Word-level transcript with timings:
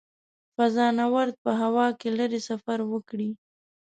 فضانورد 0.55 1.33
په 1.43 1.51
هوا 1.61 1.87
کې 1.99 2.09
لیرې 2.17 2.39
سفر 2.49 2.79
وکړي. 2.91 3.29